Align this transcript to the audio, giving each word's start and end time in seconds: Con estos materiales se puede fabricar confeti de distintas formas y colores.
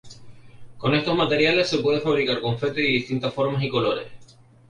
Con 0.79 0.95
estos 0.95 1.15
materiales 1.15 1.69
se 1.69 1.77
puede 1.77 1.99
fabricar 2.01 2.41
confeti 2.41 2.81
de 2.81 2.87
distintas 2.87 3.31
formas 3.35 3.61
y 3.61 3.69
colores. 3.69 4.07